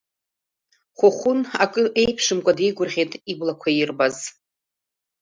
Хәыхәын 0.97 1.39
акы 1.63 1.83
еиԥшымкәа 2.01 2.57
деигәырӷьеит 2.57 3.11
иблақәа 3.31 3.69
ирбаз. 3.71 4.17